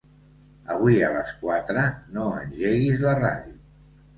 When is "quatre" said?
1.43-1.83